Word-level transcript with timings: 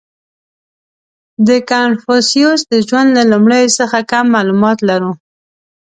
•د 1.47 1.49
کنفوسیوس 1.69 2.61
د 2.71 2.73
ژوند 2.87 3.09
له 3.17 3.23
لومړیو 3.31 3.75
څخه 3.79 3.97
کم 4.11 4.25
معلومات 4.35 4.77
لرو. 4.89 5.11